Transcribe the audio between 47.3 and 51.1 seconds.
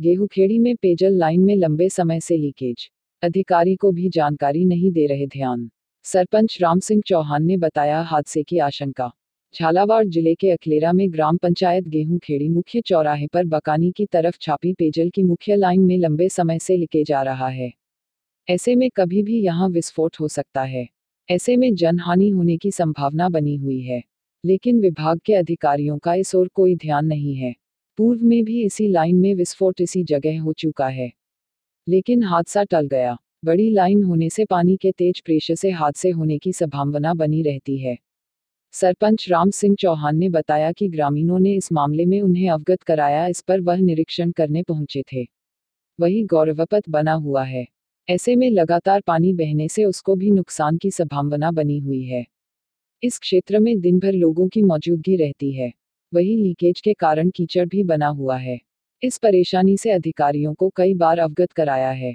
है। ऐसे में लगातार पानी बहने से उसको भी नुकसान की